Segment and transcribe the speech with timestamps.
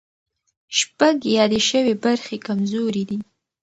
[0.77, 3.19] شپږ یادې شوې برخې کمزوري دي.